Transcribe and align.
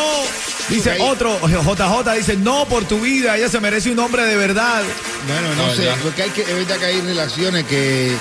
Dice 0.69 0.97
Ok. 0.99 1.09
otro, 1.11 1.39
JJ, 1.47 2.13
dice, 2.17 2.35
no 2.35 2.65
por 2.67 2.83
tu 2.85 2.99
vida, 2.99 3.37
ella 3.37 3.47
se 3.47 3.59
merece 3.61 3.89
un 3.91 3.99
hombre 3.99 4.25
de 4.25 4.35
verdad. 4.35 4.81
Bueno, 5.27 5.55
no, 5.55 5.67
No, 5.67 5.73
sé, 5.75 5.85
ya. 5.85 5.95
porque 6.03 6.23
hay 6.23 6.29
que, 6.31 6.41
es 6.41 6.53
verdad 6.55 6.77
que 6.77 6.85
hay 6.87 7.01
relaciones 7.01 7.65
que, 7.65 8.15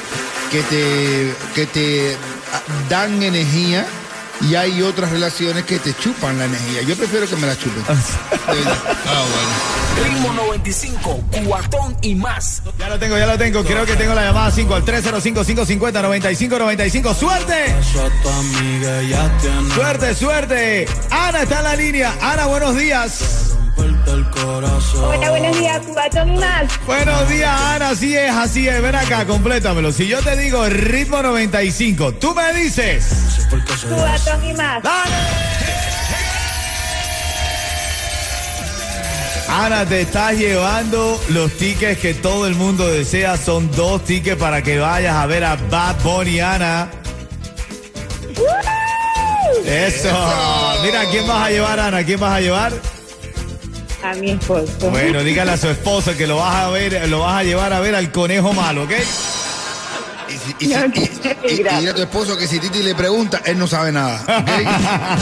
que 0.50 0.62
te, 0.62 1.32
que 1.54 1.66
te 1.66 2.16
ah, 2.52 2.60
dan 2.88 3.22
energía 3.22 3.86
y 4.40 4.56
hay 4.56 4.80
otras 4.82 5.10
relaciones 5.10 5.64
que 5.64 5.78
te 5.78 5.94
chupan 5.94 6.38
la 6.38 6.46
energía. 6.46 6.82
Yo 6.82 6.96
prefiero 6.96 7.28
que 7.28 7.36
me 7.36 7.46
la 7.46 7.56
chupen. 7.56 7.84
Verdad. 7.84 8.76
Ah, 9.06 9.24
bueno. 9.32 9.48
Ritmo 10.04 10.32
95, 10.32 11.20
cuatón 11.46 11.96
y 12.02 12.16
más. 12.16 12.62
Ya 12.78 12.88
lo 12.88 12.98
tengo, 12.98 13.16
ya 13.16 13.26
lo 13.26 13.38
tengo. 13.38 13.64
Creo 13.64 13.86
que 13.86 13.94
tengo 13.96 14.14
la 14.14 14.24
llamada 14.24 14.50
5 14.50 14.74
al 14.74 14.84
305-550-9595. 14.84 17.14
¡Suerte! 17.14 17.74
Suerte, 19.74 20.14
suerte. 20.14 20.86
Ana 21.10 21.42
está 21.42 21.58
en 21.58 21.64
la 21.64 21.76
línea. 21.76 22.14
Ana, 22.20 22.46
buenos 22.46 22.76
días. 22.76 23.55
Hola, 23.78 25.30
buenos 25.30 25.58
días, 25.58 25.80
Cubatón 25.86 26.34
y 26.34 26.38
más. 26.38 26.86
Buenos 26.86 27.28
días, 27.28 27.60
Ana. 27.60 27.90
Así 27.90 28.16
es, 28.16 28.30
así 28.30 28.68
es. 28.68 28.80
Ven 28.80 28.94
acá, 28.94 29.26
complétamelo. 29.26 29.92
Si 29.92 30.06
yo 30.06 30.20
te 30.22 30.36
digo 30.36 30.64
ritmo 30.66 31.22
95, 31.22 32.14
tú 32.14 32.34
me 32.34 32.52
dices. 32.54 33.46
Cubatón 33.88 34.44
y 34.44 34.52
más. 34.54 34.82
¡Dale! 34.82 35.14
Ana, 39.48 39.86
te 39.86 40.02
estás 40.02 40.36
llevando 40.36 41.20
los 41.28 41.52
tickets 41.52 42.00
que 42.00 42.14
todo 42.14 42.46
el 42.46 42.54
mundo 42.54 42.88
desea. 42.88 43.36
Son 43.36 43.70
dos 43.72 44.04
tickets 44.04 44.36
para 44.36 44.62
que 44.62 44.78
vayas 44.78 45.14
a 45.14 45.26
ver 45.26 45.44
a 45.44 45.56
Bad 45.56 45.96
Bunny, 46.02 46.40
Ana. 46.40 46.88
Eso. 49.64 50.08
Mira, 50.82 51.04
¿quién 51.10 51.26
vas 51.26 51.46
a 51.46 51.50
llevar, 51.50 51.80
Ana? 51.80 52.04
¿Quién 52.04 52.20
vas 52.20 52.32
a 52.32 52.40
llevar? 52.40 52.72
A 54.10 54.14
mi 54.14 54.30
esposo. 54.30 54.90
Bueno, 54.90 55.22
dígale 55.24 55.52
a 55.52 55.56
su 55.56 55.68
esposo 55.68 56.16
que 56.16 56.26
lo 56.26 56.36
vas 56.36 56.54
a 56.54 56.68
ver, 56.70 57.08
lo 57.08 57.20
vas 57.20 57.40
a 57.40 57.42
llevar 57.42 57.72
a 57.72 57.80
ver 57.80 57.94
al 57.94 58.12
conejo 58.12 58.52
malo, 58.52 58.84
¿ok? 58.84 58.92
Y, 60.28 60.32
si- 60.32 60.64
y 60.64 60.68
No, 60.68 60.78
a 61.90 61.94
tu 61.94 62.02
esposo 62.02 62.36
que 62.36 62.46
si 62.46 62.58
Titi 62.60 62.82
le 62.82 62.94
pregunta, 62.94 63.40
él 63.44 63.58
no 63.58 63.66
sabe 63.66 63.92
nada. 63.92 64.22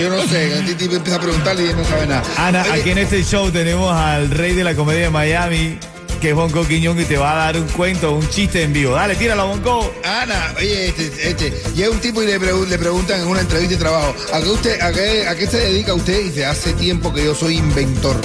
yo 0.00 0.10
no 0.10 0.22
sé, 0.26 0.62
Titi 0.66 0.84
empieza 0.94 1.16
a 1.16 1.20
preguntarle 1.20 1.64
y 1.64 1.68
él 1.68 1.76
no 1.76 1.84
sabe 1.84 2.06
nada. 2.06 2.22
Ana, 2.38 2.62
Oye, 2.62 2.80
aquí 2.80 2.90
en 2.90 2.98
este 2.98 3.22
show 3.24 3.50
tenemos 3.50 3.92
al 3.94 4.30
rey 4.30 4.54
de 4.54 4.64
la 4.64 4.74
comedia 4.74 5.02
de 5.02 5.10
Miami, 5.10 5.78
que 6.20 6.30
es 6.30 6.34
Bonco 6.34 6.66
Quiñón, 6.66 7.00
y 7.00 7.04
te 7.04 7.16
va 7.16 7.32
a 7.32 7.36
dar 7.46 7.56
un 7.60 7.68
cuento, 7.68 8.12
un 8.14 8.28
chiste 8.28 8.62
en 8.62 8.72
vivo. 8.72 8.94
Dale, 8.94 9.14
tíralo, 9.16 9.46
Bonco. 9.48 9.92
Ana, 10.04 10.54
oye, 10.58 10.88
este, 10.88 11.28
este, 11.30 11.52
llega 11.74 11.90
un 11.90 12.00
tipo 12.00 12.22
y 12.22 12.26
le, 12.26 12.40
pregu- 12.40 12.66
le 12.66 12.78
preguntan 12.78 13.20
en 13.20 13.26
una 13.28 13.40
entrevista 13.40 13.74
de 13.74 13.80
trabajo, 13.80 14.14
¿a 14.32 14.40
qué, 14.40 14.48
usted, 14.48 14.80
a, 14.80 14.92
qué, 14.92 15.26
¿a 15.26 15.34
qué 15.36 15.46
se 15.46 15.58
dedica 15.58 15.94
usted? 15.94 16.20
Y 16.20 16.24
dice, 16.24 16.44
hace 16.46 16.72
tiempo 16.74 17.12
que 17.12 17.24
yo 17.24 17.34
soy 17.34 17.56
inventor. 17.58 18.16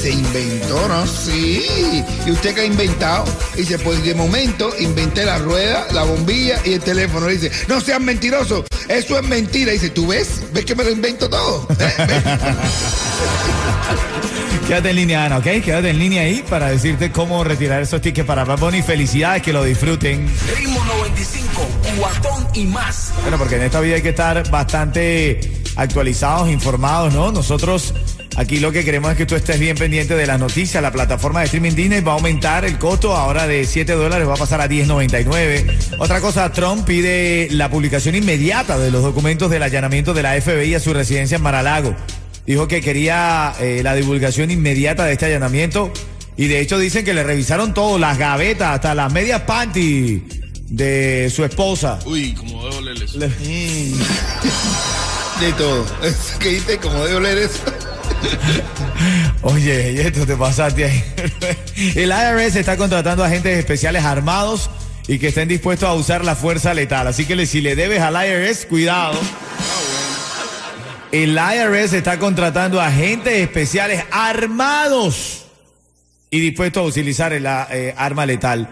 Se 0.00 0.10
inventó, 0.10 0.88
¿no? 0.88 1.06
Sí. 1.06 1.62
¿Y 2.26 2.30
usted 2.30 2.54
qué 2.54 2.62
ha 2.62 2.64
inventado? 2.64 3.24
Dice, 3.54 3.78
pues 3.78 4.02
de 4.02 4.14
momento 4.14 4.70
inventé 4.78 5.26
la 5.26 5.36
rueda, 5.38 5.86
la 5.92 6.04
bombilla 6.04 6.58
y 6.64 6.72
el 6.72 6.80
teléfono. 6.80 7.26
Le 7.26 7.36
dice, 7.36 7.50
no 7.68 7.82
seas 7.82 8.00
mentiroso, 8.00 8.64
eso 8.88 9.18
es 9.18 9.28
mentira. 9.28 9.72
Dice, 9.72 9.90
¿tú 9.90 10.06
ves? 10.06 10.40
¿Ves 10.54 10.64
que 10.64 10.74
me 10.74 10.84
lo 10.84 10.90
invento 10.90 11.28
todo? 11.28 11.68
¿Eh? 11.78 11.90
Quédate 14.70 14.90
en 14.90 14.96
línea, 14.96 15.24
Ana, 15.24 15.38
¿ok? 15.38 15.64
Quédate 15.64 15.90
en 15.90 15.98
línea 15.98 16.22
ahí 16.22 16.44
para 16.48 16.70
decirte 16.70 17.10
cómo 17.10 17.42
retirar 17.42 17.82
esos 17.82 18.00
tickets 18.00 18.24
para 18.24 18.44
Bad 18.44 18.60
Bunny. 18.60 18.82
Felicidades, 18.82 19.42
que 19.42 19.52
lo 19.52 19.64
disfruten. 19.64 20.32
Ritmo 20.56 20.84
95, 20.84 21.66
cuatón 21.98 22.46
y 22.54 22.66
más. 22.66 23.12
Bueno, 23.22 23.36
porque 23.36 23.56
en 23.56 23.62
esta 23.62 23.80
vida 23.80 23.96
hay 23.96 24.02
que 24.02 24.10
estar 24.10 24.48
bastante 24.48 25.64
actualizados, 25.74 26.48
informados, 26.48 27.12
¿no? 27.12 27.32
Nosotros 27.32 27.92
aquí 28.36 28.58
lo 28.60 28.72
que 28.72 28.84
queremos 28.84 29.10
es 29.12 29.16
que 29.16 29.26
tú 29.26 29.34
estés 29.34 29.58
bien 29.58 29.76
pendiente 29.76 30.14
de 30.14 30.26
las 30.26 30.38
noticias. 30.40 30.82
La 30.82 30.92
plataforma 30.92 31.40
de 31.40 31.46
streaming 31.46 31.72
Disney 31.74 32.00
va 32.00 32.12
a 32.12 32.14
aumentar 32.16 32.64
el 32.64 32.78
costo 32.78 33.14
ahora 33.16 33.46
de 33.46 33.64
7 33.64 33.92
dólares, 33.92 34.28
va 34.28 34.34
a 34.34 34.36
pasar 34.36 34.60
a 34.60 34.68
10.99. 34.68 35.96
Otra 35.98 36.20
cosa, 36.20 36.50
Trump 36.52 36.84
pide 36.86 37.48
la 37.50 37.70
publicación 37.70 38.14
inmediata 38.14 38.78
de 38.78 38.90
los 38.90 39.02
documentos 39.02 39.50
del 39.50 39.62
allanamiento 39.62 40.14
de 40.14 40.22
la 40.22 40.40
FBI 40.40 40.74
a 40.74 40.80
su 40.80 40.92
residencia 40.94 41.36
en 41.36 41.42
Maralago. 41.42 41.94
Dijo 42.46 42.66
que 42.68 42.80
quería 42.80 43.52
eh, 43.60 43.80
la 43.84 43.94
divulgación 43.94 44.50
inmediata 44.50 45.04
de 45.04 45.12
este 45.12 45.26
allanamiento. 45.26 45.92
Y 46.36 46.46
de 46.46 46.60
hecho 46.60 46.78
dicen 46.78 47.04
que 47.04 47.12
le 47.12 47.22
revisaron 47.22 47.74
todo, 47.74 47.98
las 47.98 48.16
gavetas, 48.16 48.74
hasta 48.74 48.94
las 48.94 49.12
medias 49.12 49.42
panty 49.42 50.22
de 50.68 51.30
su 51.34 51.44
esposa. 51.44 51.98
Uy, 52.06 52.32
como 52.34 52.64
debo 52.64 52.80
leer 52.80 53.02
eso. 53.02 53.18
Le- 53.18 53.28
De 55.40 55.52
todo. 55.58 55.84
Es 56.02 56.36
que 56.38 56.48
dice, 56.50 56.78
como 56.78 57.04
debe 57.04 57.16
oler 57.16 57.38
eso. 57.38 57.58
Oye, 59.42 59.92
y 59.92 60.00
esto 60.00 60.26
te 60.26 60.36
pasaste 60.36 60.84
ahí. 60.84 61.04
El 61.96 62.10
IRS 62.10 62.56
está 62.56 62.76
contratando 62.76 63.24
agentes 63.24 63.58
especiales 63.58 64.04
armados 64.04 64.70
y 65.08 65.18
que 65.18 65.28
estén 65.28 65.48
dispuestos 65.48 65.88
a 65.88 65.94
usar 65.94 66.24
la 66.24 66.36
fuerza 66.36 66.74
letal. 66.74 67.06
Así 67.06 67.24
que 67.24 67.46
si 67.46 67.60
le 67.60 67.74
debes 67.74 68.00
al 68.00 68.14
IRS, 68.14 68.66
cuidado. 68.66 69.18
El 71.10 71.36
IRS 71.36 71.94
está 71.94 72.18
contratando 72.18 72.80
agentes 72.80 73.34
especiales 73.34 74.04
armados 74.12 75.46
y 76.30 76.38
dispuestos 76.38 76.84
a 76.84 76.86
utilizar 76.86 77.32
el 77.32 77.46
eh, 77.46 77.94
arma 77.96 78.26
letal 78.26 78.68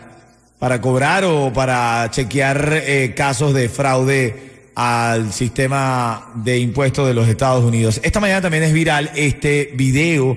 para 0.58 0.80
cobrar 0.80 1.24
o 1.24 1.52
para 1.52 2.08
chequear 2.10 2.72
eh, 2.72 3.14
casos 3.16 3.54
de 3.54 3.68
fraude 3.68 4.47
al 4.80 5.32
sistema 5.32 6.30
de 6.36 6.60
impuestos 6.60 7.08
de 7.08 7.12
los 7.12 7.26
Estados 7.26 7.64
Unidos. 7.64 8.00
Esta 8.04 8.20
mañana 8.20 8.42
también 8.42 8.62
es 8.62 8.72
viral 8.72 9.10
este 9.16 9.72
video. 9.74 10.36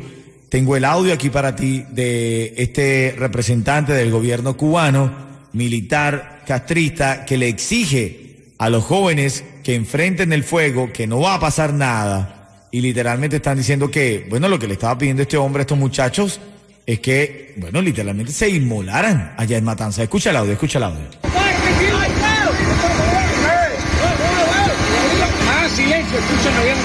Tengo 0.49 0.75
el 0.75 0.83
audio 0.83 1.13
aquí 1.13 1.29
para 1.29 1.55
ti 1.55 1.85
de 1.91 2.55
este 2.57 3.13
representante 3.15 3.93
del 3.93 4.09
gobierno 4.09 4.57
cubano, 4.57 5.13
militar, 5.53 6.41
castrista, 6.47 7.23
que 7.23 7.37
le 7.37 7.49
exige 7.49 8.53
a 8.57 8.71
los 8.71 8.83
jóvenes 8.83 9.43
que 9.63 9.75
enfrenten 9.75 10.33
el 10.33 10.43
fuego 10.43 10.91
que 10.91 11.05
no 11.05 11.19
va 11.19 11.35
a 11.35 11.39
pasar 11.39 11.71
nada. 11.71 12.65
Y 12.71 12.81
literalmente 12.81 13.35
están 13.35 13.59
diciendo 13.59 13.91
que, 13.91 14.25
bueno, 14.27 14.47
lo 14.47 14.57
que 14.57 14.65
le 14.65 14.73
estaba 14.73 14.97
pidiendo 14.97 15.21
este 15.21 15.37
hombre 15.37 15.61
a 15.61 15.65
estos 15.65 15.77
muchachos 15.77 16.41
es 16.87 16.99
que, 16.99 17.53
bueno, 17.57 17.79
literalmente 17.79 18.31
se 18.31 18.49
inmolaran 18.49 19.35
allá 19.37 19.59
en 19.59 19.65
Matanza. 19.65 20.01
Escucha 20.01 20.31
el 20.31 20.37
audio, 20.37 20.53
escucha 20.53 20.79
el 20.79 20.85
audio. 20.85 21.05
Ah, 25.53 25.69
silencio, 25.83 26.17
escúchenlo 26.19 26.63
bien. 26.63 26.77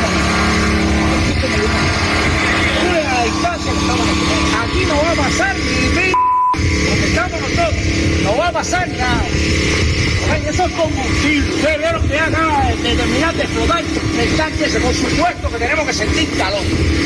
Escúchenlo 1.29 1.57
bien. 1.59 1.97
Aquí. 4.63 4.85
No 4.87 5.03
va 5.03 5.11
a 5.11 5.15
pasar 5.15 5.57
ni 5.57 5.89
mil. 6.01 6.13
Donde 6.89 7.07
estamos 7.07 7.41
nosotros. 7.41 7.75
No 8.23 8.37
va 8.37 8.49
a 8.49 8.53
pasar 8.53 8.89
nada. 8.89 9.25
Ay, 10.33 10.43
eso 10.49 10.67
es 10.67 10.73
combustible. 10.73 11.55
Ustedes 11.55 11.79
vieron 11.79 12.09
que 12.09 12.19
acaba 12.19 12.67
de 12.71 12.97
terminar 12.97 13.35
de 13.35 13.43
explotar 13.43 13.81
el 13.81 14.37
tanque 14.37 14.65
ese. 14.65 14.81
Por 14.81 14.95
supuesto 14.95 15.51
que 15.51 15.59
tenemos 15.59 15.87
que 15.87 15.93
sentir 15.93 16.29
calor. 16.37 16.63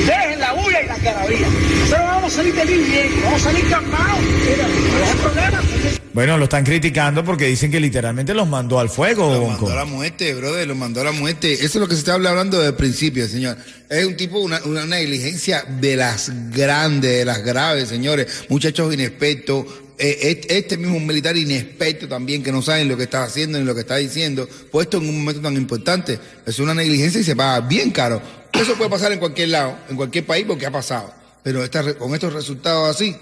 Dejen 0.07 0.41
la 0.41 0.53
bulla 0.53 0.83
y 0.83 0.87
la 0.87 0.97
carabía. 0.97 1.49
Pero 1.91 2.03
vamos 2.05 2.33
a 2.33 2.37
salir 2.37 2.55
de 2.55 2.65
bien. 2.65 3.23
Vamos 3.25 3.41
a 3.41 3.45
salir 3.45 3.69
calmados. 3.69 4.21
No 4.21 5.05
es 5.05 5.17
problema. 5.17 6.00
Bueno, 6.13 6.37
lo 6.39 6.45
están 6.45 6.65
criticando 6.65 7.25
porque 7.25 7.47
dicen 7.47 7.71
que 7.71 7.79
literalmente 7.79 8.35
los 8.35 8.49
mandó 8.49 8.81
al 8.81 8.91
fuego. 8.91 9.33
Lo 9.33 9.41
Bonco. 9.41 9.67
mandó 9.67 9.73
a 9.73 9.77
la 9.77 9.85
muerte, 9.85 10.35
brother, 10.35 10.67
lo 10.67 10.75
mandó 10.75 11.01
a 11.01 11.05
la 11.05 11.13
muerte. 11.13 11.53
Eso 11.53 11.65
es 11.65 11.75
lo 11.77 11.87
que 11.87 11.95
se 11.95 12.01
está 12.01 12.15
hablando 12.15 12.57
desde 12.59 12.71
el 12.71 12.77
principio, 12.77 13.29
señor. 13.29 13.57
Es 13.89 14.05
un 14.05 14.17
tipo, 14.17 14.41
una, 14.41 14.61
una 14.65 14.85
negligencia 14.87 15.65
de 15.81 15.97
las 15.97 16.33
grandes, 16.51 17.11
de 17.19 17.25
las 17.25 17.45
graves, 17.45 17.89
señores. 17.89 18.27
Muchachos 18.49 18.93
inexpertos. 18.93 19.67
eh, 19.99 20.19
este, 20.23 20.59
este 20.59 20.77
mismo 20.79 20.99
militar 20.99 21.37
inexperto 21.37 22.09
también, 22.09 22.43
que 22.43 22.51
no 22.51 22.61
saben 22.63 22.89
lo 22.89 22.97
que 22.97 23.05
está 23.05 23.23
haciendo 23.23 23.59
ni 23.59 23.65
lo 23.65 23.75
que 23.75 23.83
está 23.83 23.97
diciendo, 23.97 24.49
puesto 24.73 24.97
en 24.97 25.09
un 25.09 25.19
momento 25.21 25.41
tan 25.43 25.55
importante. 25.57 26.19
Es 26.45 26.59
una 26.59 26.75
negligencia 26.75 27.21
y 27.21 27.25
se 27.25 27.37
paga 27.37 27.61
bien 27.61 27.91
caro. 27.93 28.21
Eso 28.53 28.75
puede 28.75 28.91
pasar 28.91 29.13
en 29.13 29.21
cualquier 29.21 29.51
lado, 29.51 29.77
en 29.89 29.95
cualquier 29.97 30.27
país, 30.27 30.45
porque 30.47 30.67
ha 30.67 30.73
pasado. 30.73 31.15
Pero 31.43 31.63
esta 31.63 31.95
con 31.95 32.13
estos 32.15 32.33
resultados 32.33 32.95
así, 32.97 33.17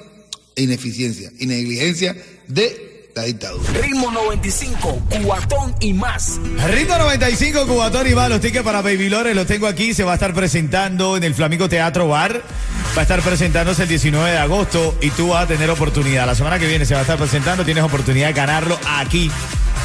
ineficiencia 0.63 1.31
y 1.39 1.47
negligencia 1.47 2.17
de 2.47 3.11
la 3.15 3.25
dictadura. 3.25 3.65
Ritmo 3.81 4.11
95, 4.11 5.03
cuatón 5.25 5.75
y 5.81 5.93
más. 5.93 6.39
Ritmo 6.69 6.99
95, 6.99 7.67
Cubatón 7.67 8.07
y 8.07 8.13
va, 8.13 8.29
los 8.29 8.41
tickets 8.41 8.65
para 8.65 8.83
Baby 8.83 9.09
Lore 9.09 9.35
los 9.35 9.47
tengo 9.47 9.67
aquí, 9.67 9.95
se 9.95 10.05
va 10.05 10.13
a 10.13 10.15
estar 10.15 10.35
presentando 10.35 11.17
en 11.17 11.25
el 11.25 11.35
Flamenco 11.35 11.69
Teatro 11.69 12.09
Bar, 12.09 12.43
va 12.97 13.01
a 13.01 13.03
estar 13.03 13.21
presentándose 13.23 13.83
el 13.83 13.89
19 13.89 14.31
de 14.31 14.39
agosto 14.39 14.97
y 15.01 15.11
tú 15.11 15.29
vas 15.29 15.45
a 15.45 15.47
tener 15.47 15.71
oportunidad. 15.71 16.27
La 16.27 16.35
semana 16.35 16.59
que 16.59 16.67
viene 16.67 16.85
se 16.85 16.95
va 16.95 17.01
a 17.01 17.03
estar 17.03 17.19
presentando, 17.19 17.65
tienes 17.65 17.83
oportunidad 17.83 18.29
de 18.29 18.35
ganarlo 18.35 18.79
aquí, 18.87 19.31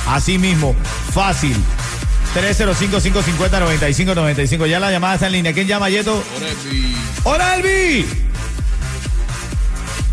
así 0.07 0.37
mismo, 0.37 0.75
fácil. 1.11 1.55
305-550-9595. 2.35 4.67
Ya 4.67 4.79
la 4.79 4.91
llamada 4.91 5.15
está 5.15 5.25
en 5.27 5.33
línea. 5.33 5.53
¿Quién 5.53 5.67
llama, 5.67 5.89
Yeto? 5.89 6.23
Orepi. 6.35 6.95
¡Hola, 7.23 7.57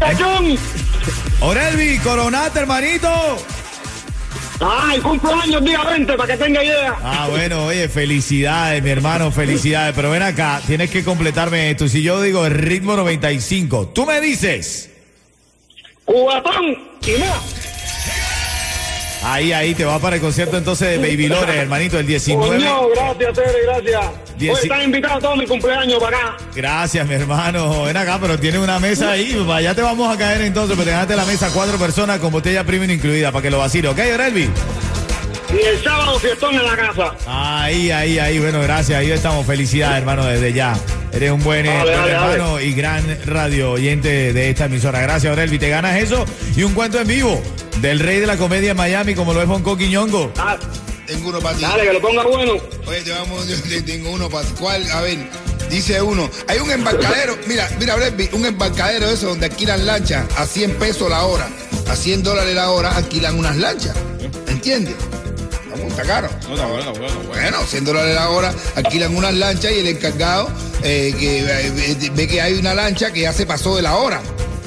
Elvi! 0.00 0.16
¡Cachón! 0.16 0.58
¡Hola, 1.40 1.68
Elvi! 1.70 1.98
¡Coronate, 1.98 2.58
hermanito! 2.60 3.08
¡Ay, 4.60 5.00
cumpleaños 5.00 5.64
día 5.64 5.82
20 5.84 6.16
para 6.16 6.36
que 6.36 6.44
tenga 6.44 6.62
idea! 6.62 6.94
Ah, 7.02 7.28
bueno, 7.30 7.66
oye, 7.66 7.88
felicidades, 7.88 8.82
mi 8.82 8.90
hermano, 8.90 9.32
felicidades. 9.32 9.94
Pero 9.94 10.10
ven 10.10 10.22
acá, 10.22 10.60
tienes 10.66 10.90
que 10.90 11.02
completarme 11.02 11.70
esto. 11.70 11.88
Si 11.88 12.02
yo 12.02 12.20
digo 12.20 12.44
el 12.44 12.52
ritmo 12.52 12.94
95, 12.94 13.88
tú 13.88 14.04
me 14.04 14.20
dices. 14.20 14.90
Cubatón 16.04 16.76
y 17.06 17.20
más. 17.20 17.59
Ahí, 19.22 19.52
ahí, 19.52 19.74
te 19.74 19.84
va 19.84 19.98
para 19.98 20.16
el 20.16 20.22
concierto 20.22 20.56
entonces 20.56 20.88
de 20.88 20.96
Baby 20.98 21.28
Lore, 21.28 21.54
hermanito, 21.58 21.98
el 21.98 22.06
19. 22.06 22.56
Coño, 22.56 22.88
gracias, 22.88 23.34
Tere, 23.34 23.62
gracias. 23.66 24.00
Dieci- 24.38 24.50
Hoy 24.54 24.58
están 24.62 24.82
invitados 24.82 25.22
todos 25.22 25.36
mi 25.36 25.46
cumpleaños 25.46 26.02
para 26.02 26.16
acá. 26.16 26.36
Gracias, 26.54 27.06
mi 27.06 27.14
hermano. 27.14 27.82
Ven 27.84 27.96
acá, 27.98 28.18
pero 28.20 28.38
tiene 28.38 28.58
una 28.58 28.78
mesa 28.80 29.10
ahí. 29.12 29.36
Allá 29.52 29.74
te 29.74 29.82
vamos 29.82 30.14
a 30.14 30.18
caer 30.18 30.40
entonces, 30.40 30.74
pero 30.74 30.86
te 30.86 30.92
ganaste 30.92 31.16
la 31.16 31.26
mesa 31.26 31.50
cuatro 31.52 31.76
personas 31.76 32.18
con 32.18 32.32
botella 32.32 32.64
premium 32.64 32.90
incluida 32.90 33.30
para 33.30 33.42
que 33.42 33.50
lo 33.50 33.58
vacile, 33.58 33.88
¿ok, 33.88 33.98
Orelvi? 34.14 34.48
Y 35.52 35.66
el 35.66 35.82
sábado 35.82 36.18
fiestón 36.18 36.54
en 36.54 36.64
la 36.64 36.76
casa. 36.76 37.12
Ahí, 37.26 37.90
ahí, 37.90 38.18
ahí. 38.18 38.38
Bueno, 38.38 38.60
gracias. 38.62 38.98
Ahí 39.00 39.10
estamos. 39.10 39.44
Felicidades, 39.46 39.98
hermano, 39.98 40.24
desde 40.24 40.52
ya. 40.52 40.74
Eres 41.12 41.32
un 41.32 41.42
buen, 41.42 41.66
eh, 41.66 41.70
Dale, 41.70 41.82
buen 41.90 41.96
dale, 41.98 42.12
hermano 42.12 42.60
y 42.60 42.72
gran 42.72 43.18
radio 43.26 43.72
oyente 43.72 44.32
de 44.32 44.48
esta 44.48 44.66
emisora. 44.66 45.00
Gracias, 45.00 45.30
Orelvi. 45.30 45.58
Te 45.58 45.68
ganas 45.68 45.96
eso 45.98 46.24
y 46.56 46.62
un 46.62 46.72
cuento 46.72 47.00
en 47.00 47.08
vivo 47.08 47.42
del 47.78 47.98
rey 48.00 48.20
de 48.20 48.26
la 48.26 48.36
comedia 48.36 48.72
en 48.72 48.76
Miami, 48.76 49.14
como 49.14 49.32
lo 49.32 49.40
es 49.42 49.48
Bonco 49.48 49.76
Quiñongo. 49.76 50.32
Ah, 50.36 50.56
Tengo 51.06 51.30
uno 51.30 51.40
para 51.40 51.56
ti. 51.56 51.62
dale, 51.62 51.84
que 51.84 51.92
lo 51.92 52.00
ponga 52.00 52.24
bueno. 52.24 52.52
Oye, 52.86 53.00
te 53.02 53.10
vamos, 53.10 53.46
yo 53.48 53.56
te- 53.62 53.82
tengo 53.82 54.10
uno 54.10 54.28
para 54.28 54.46
ti. 54.46 54.54
¿Cuál? 54.60 54.90
A 54.92 55.00
ver, 55.00 55.18
dice 55.70 56.00
uno. 56.02 56.28
Hay 56.48 56.58
un 56.58 56.70
embarcadero, 56.70 57.36
mira, 57.46 57.68
mira, 57.78 57.96
Bresby, 57.96 58.28
un 58.32 58.46
embarcadero 58.46 59.08
eso 59.08 59.28
donde 59.28 59.46
alquilan 59.46 59.86
lanchas 59.86 60.26
a 60.36 60.46
100 60.46 60.74
pesos 60.78 61.08
la 61.10 61.24
hora, 61.24 61.48
a 61.88 61.96
100 61.96 62.22
dólares 62.22 62.54
la 62.54 62.70
hora, 62.70 62.94
alquilan 62.96 63.38
unas 63.38 63.56
lanchas. 63.56 63.96
¿Entiendes? 64.46 64.94
Está 65.88 66.02
caro. 66.02 66.28
No, 66.48 66.54
está 66.54 66.66
bueno, 66.66 66.78
está 66.80 66.90
bueno, 66.92 67.06
está 67.06 67.18
bueno. 67.28 67.28
Bueno, 67.50 67.66
100 67.66 67.84
dólares 67.84 68.14
la 68.14 68.28
hora, 68.30 68.54
alquilan 68.76 69.16
unas 69.16 69.34
lanchas 69.34 69.72
y 69.72 69.78
el 69.80 69.88
encargado 69.88 70.48
eh, 70.84 71.14
que 71.18 71.40
eh, 71.40 72.10
ve 72.14 72.28
que 72.28 72.40
hay 72.40 72.54
una 72.54 72.74
lancha 72.74 73.12
que 73.12 73.22
ya 73.22 73.32
se 73.32 73.46
pasó 73.46 73.74
de 73.76 73.82
la 73.82 73.96
hora. 73.96 74.20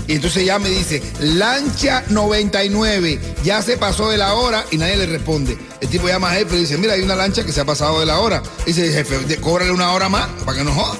Y 0.07 0.15
entonces 0.15 0.45
ya 0.45 0.59
me 0.59 0.69
dice, 0.69 1.01
lancha 1.19 2.03
99, 2.09 3.19
ya 3.43 3.61
se 3.61 3.77
pasó 3.77 4.09
de 4.09 4.17
la 4.17 4.33
hora 4.33 4.65
y 4.71 4.77
nadie 4.77 4.97
le 4.97 5.05
responde. 5.05 5.57
El 5.79 5.89
tipo 5.89 6.07
llama 6.07 6.31
al 6.31 6.37
jefe 6.37 6.57
y 6.57 6.59
dice, 6.61 6.77
mira, 6.77 6.93
hay 6.93 7.01
una 7.01 7.15
lancha 7.15 7.45
que 7.45 7.51
se 7.51 7.61
ha 7.61 7.65
pasado 7.65 7.99
de 7.99 8.05
la 8.05 8.19
hora. 8.19 8.43
Y 8.65 8.73
dice, 8.73 8.91
jefe, 8.91 9.37
cóbrale 9.37 9.71
una 9.71 9.91
hora 9.93 10.09
más 10.09 10.27
para 10.45 10.57
que 10.57 10.63
no 10.63 10.73
joda. 10.73 10.97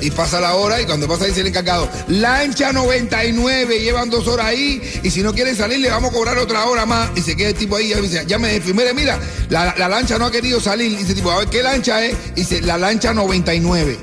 Y 0.00 0.10
pasa 0.10 0.40
la 0.40 0.54
hora 0.54 0.80
y 0.80 0.84
cuando 0.84 1.08
pasa 1.08 1.24
dice 1.24 1.40
el 1.40 1.46
encargado, 1.46 1.88
lancha 2.08 2.72
99, 2.72 3.80
llevan 3.80 4.10
dos 4.10 4.28
horas 4.28 4.46
ahí 4.46 4.82
y 5.02 5.10
si 5.10 5.22
no 5.22 5.32
quieren 5.32 5.56
salir 5.56 5.78
le 5.78 5.88
vamos 5.88 6.10
a 6.10 6.12
cobrar 6.12 6.36
otra 6.38 6.66
hora 6.66 6.84
más. 6.84 7.10
Y 7.16 7.22
se 7.22 7.36
queda 7.36 7.48
el 7.48 7.54
tipo 7.54 7.76
ahí 7.76 7.92
y 7.92 8.00
dice, 8.00 8.24
llame 8.26 8.50
jefe, 8.50 8.74
mire, 8.74 8.92
mira, 8.94 9.18
la, 9.48 9.74
la 9.76 9.88
lancha 9.88 10.18
no 10.18 10.26
ha 10.26 10.30
querido 10.30 10.60
salir. 10.60 10.92
Y 10.92 10.96
dice 10.96 11.14
tipo, 11.14 11.30
a 11.30 11.38
ver, 11.38 11.48
¿qué 11.48 11.62
lancha 11.62 12.04
es? 12.04 12.14
Y 12.32 12.40
dice, 12.40 12.60
la 12.62 12.76
lancha 12.78 13.14
99. 13.14 13.98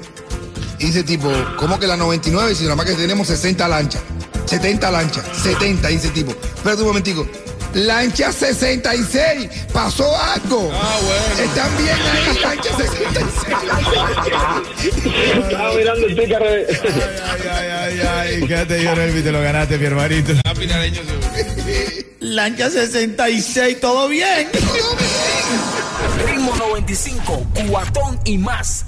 Y 0.80 0.86
dice 0.88 1.04
tipo, 1.04 1.32
¿cómo 1.58 1.80
que 1.80 1.88
la 1.88 1.96
99? 1.96 2.56
Si 2.56 2.64
nada 2.64 2.76
más 2.76 2.86
que 2.86 2.94
tenemos 2.94 3.28
60 3.28 3.68
lanchas. 3.68 4.02
70 4.46 4.92
lanchas. 4.92 5.26
70, 5.44 5.88
dice 5.88 6.10
tipo. 6.10 6.32
Espérate 6.32 6.82
un 6.82 6.88
momentico. 6.88 7.28
Lancha 7.74 8.32
66. 8.32 9.50
Pasó 9.72 10.16
algo. 10.16 10.72
Ah, 10.74 11.00
bueno. 11.02 11.50
Están 11.50 11.78
bien 11.78 11.96
ahí, 11.96 12.40
lancha 12.40 12.70
66. 12.78 13.26
Estaba 15.44 15.74
mirando 15.74 16.06
el 16.08 16.16
ticket. 16.16 16.42
Ay, 16.42 17.50
ay, 17.52 17.70
ay, 17.72 18.00
ay. 18.02 18.48
Quédate, 18.48 18.88
Orelvi, 18.88 19.22
te 19.24 19.32
lo 19.32 19.42
ganaste, 19.42 19.78
mi 19.80 19.86
hermanito. 19.86 20.34
Ah, 20.46 20.54
pinareño. 20.54 21.02
Lancha 22.20 22.70
66, 22.70 23.80
¿todo 23.82 24.08
bien? 24.08 24.50
Ritmo 26.26 26.56
95, 26.56 27.48
cuatón 27.70 28.20
y 28.24 28.38
más. 28.38 28.86